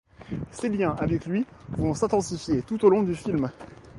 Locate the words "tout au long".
2.63-3.03